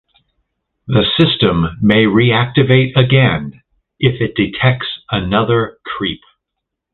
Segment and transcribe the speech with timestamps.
[0.87, 3.61] The system may reactivate again
[3.99, 6.21] if it detects another creep.